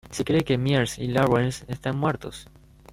Se 0.09 0.25
cree 0.25 0.43
que 0.43 0.57
Myers 0.57 0.97
y 0.97 1.09
Lawrence 1.09 1.63
están 1.71 1.95
muertos. 1.99 2.49